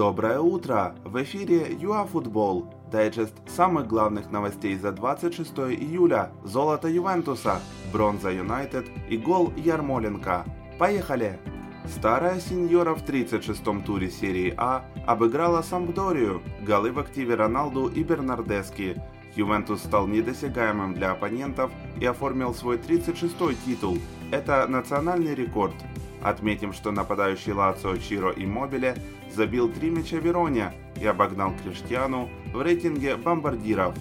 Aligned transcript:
Доброе 0.00 0.40
утро! 0.40 0.94
В 1.04 1.22
эфире 1.22 1.76
ЮАФутбол. 1.78 2.72
Дайджест 2.90 3.34
самых 3.46 3.86
главных 3.86 4.30
новостей 4.30 4.74
за 4.74 4.92
26 4.92 5.50
июля. 5.78 6.32
Золото 6.42 6.88
Ювентуса, 6.88 7.60
бронза 7.92 8.30
Юнайтед 8.32 8.86
и 9.10 9.18
гол 9.18 9.52
Ярмоленко. 9.58 10.46
Поехали! 10.78 11.38
Старая 11.84 12.40
сеньора 12.40 12.94
в 12.94 13.04
36-м 13.04 13.82
туре 13.82 14.10
серии 14.10 14.54
А 14.56 14.86
обыграла 15.06 15.60
Сампдорию, 15.60 16.40
голы 16.62 16.92
в 16.92 16.98
активе 16.98 17.34
Роналду 17.34 17.88
и 17.88 18.02
Бернардески. 18.02 19.02
Ювентус 19.36 19.82
стал 19.82 20.06
недосягаемым 20.06 20.94
для 20.94 21.10
оппонентов 21.10 21.70
и 22.00 22.06
оформил 22.06 22.54
свой 22.54 22.78
36-й 22.78 23.54
титул. 23.66 23.98
Это 24.30 24.66
национальный 24.66 25.34
рекорд. 25.34 25.74
Отметим, 26.22 26.72
что 26.72 26.90
нападающий 26.90 27.52
Лацио 27.52 27.96
Чиро 27.96 28.32
Иммобиле 28.36 28.96
забил 29.34 29.70
три 29.70 29.90
мяча 29.90 30.18
Вероне 30.18 30.72
и 31.00 31.06
обогнал 31.06 31.52
Криштиану 31.62 32.28
в 32.52 32.60
рейтинге 32.60 33.16
бомбардиров. 33.16 33.94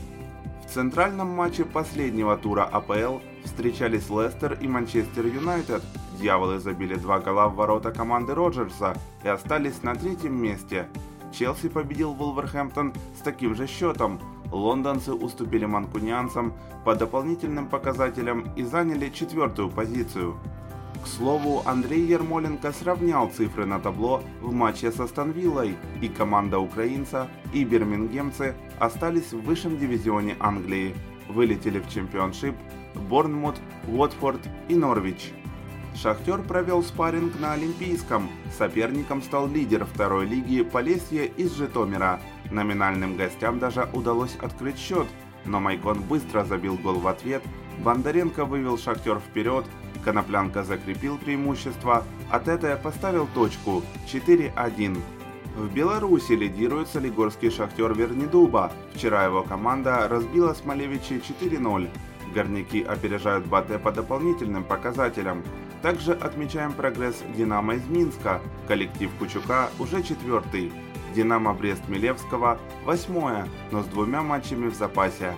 В 0.65 0.71
центральном 0.71 1.29
матче 1.29 1.65
последнего 1.65 2.37
тура 2.37 2.63
АПЛ 2.63 3.19
встречались 3.43 4.09
Лестер 4.09 4.57
и 4.61 4.67
Манчестер 4.67 5.25
Юнайтед. 5.25 5.81
Дьяволы 6.19 6.59
забили 6.59 6.95
два 6.95 7.19
гола 7.19 7.47
в 7.47 7.55
ворота 7.55 7.91
команды 7.91 8.35
Роджерса 8.35 8.95
и 9.23 9.29
остались 9.29 9.81
на 9.81 9.95
третьем 9.95 10.35
месте. 10.35 10.87
Челси 11.31 11.69
победил 11.69 12.13
Вулверхэмптон 12.13 12.93
с 13.17 13.21
таким 13.21 13.55
же 13.55 13.67
счетом. 13.67 14.19
Лондонцы 14.51 15.13
уступили 15.13 15.65
манкунианцам 15.65 16.53
по 16.83 16.95
дополнительным 16.95 17.67
показателям 17.67 18.51
и 18.55 18.63
заняли 18.63 19.09
четвертую 19.09 19.69
позицию. 19.69 20.37
К 21.03 21.07
слову, 21.07 21.61
Андрей 21.65 22.05
Ермоленко 22.05 22.71
сравнял 22.71 23.29
цифры 23.29 23.65
на 23.65 23.79
табло 23.79 24.21
в 24.41 24.51
матче 24.53 24.91
со 24.91 25.07
Станвиллой, 25.07 25.77
и 26.01 26.07
команда 26.09 26.59
украинца, 26.59 27.27
и 27.53 27.63
бирмингемцы 27.63 28.55
остались 28.79 29.31
в 29.31 29.41
высшем 29.41 29.77
дивизионе 29.77 30.35
Англии, 30.39 30.95
вылетели 31.29 31.79
в 31.79 31.89
чемпионшип 31.89 32.55
Борнмут, 32.95 33.55
Уотфорд 33.87 34.41
и 34.67 34.75
Норвич. 34.75 35.31
Шахтер 35.95 36.41
провел 36.41 36.83
спарринг 36.83 37.39
на 37.39 37.53
Олимпийском, 37.53 38.29
соперником 38.57 39.21
стал 39.21 39.47
лидер 39.47 39.85
второй 39.85 40.25
лиги 40.25 40.63
Полесье 40.63 41.25
из 41.25 41.53
Житомира. 41.53 42.19
Номинальным 42.51 43.17
гостям 43.17 43.59
даже 43.59 43.89
удалось 43.93 44.35
открыть 44.41 44.77
счет, 44.77 45.07
но 45.45 45.59
Майкон 45.59 46.01
быстро 46.01 46.43
забил 46.43 46.75
гол 46.75 46.95
в 46.95 47.07
ответ, 47.07 47.43
Бондаренко 47.79 48.45
вывел 48.45 48.77
Шахтер 48.77 49.19
вперед, 49.19 49.65
Коноплянка 50.03 50.63
закрепил 50.63 51.17
преимущество, 51.17 52.03
а 52.29 52.39
Тете 52.39 52.77
поставил 52.81 53.27
точку 53.33 53.83
4-1. 54.11 54.97
В 55.55 55.73
Беларуси 55.73 56.33
лидирует 56.33 56.87
солигорский 56.87 57.51
шахтер 57.51 57.93
Вернидуба. 57.93 58.71
Вчера 58.93 59.25
его 59.25 59.43
команда 59.43 60.07
разбила 60.07 60.53
Смолевичи 60.53 61.21
4-0. 61.41 61.89
Горняки 62.33 62.81
опережают 62.81 63.45
Батэ 63.47 63.79
по 63.79 63.91
дополнительным 63.91 64.63
показателям. 64.63 65.43
Также 65.81 66.13
отмечаем 66.13 66.73
прогресс 66.73 67.23
«Динамо» 67.35 67.75
из 67.75 67.85
Минска. 67.87 68.41
Коллектив 68.67 69.09
Кучука 69.17 69.69
уже 69.79 70.03
четвертый. 70.03 70.71
«Динамо» 71.15 71.53
Брест-Милевского 71.53 72.59
восьмое, 72.85 73.47
но 73.71 73.83
с 73.83 73.85
двумя 73.87 74.21
матчами 74.21 74.69
в 74.69 74.75
запасе. 74.75 75.33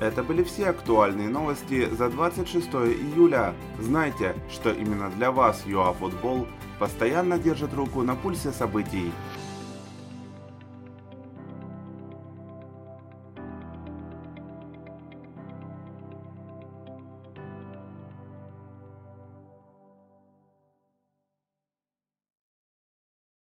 Это 0.00 0.22
были 0.22 0.42
все 0.42 0.70
актуальные 0.70 1.28
новости 1.28 1.88
за 1.90 2.08
26 2.08 2.68
июля. 2.68 3.54
Знайте, 3.78 4.34
что 4.50 4.70
именно 4.70 5.10
для 5.10 5.30
вас 5.30 5.64
ЮАФутбол 5.66 6.46
постоянно 6.78 7.38
держит 7.38 7.74
руку 7.74 8.02
на 8.02 8.14
пульсе 8.14 8.50
событий. 8.50 9.12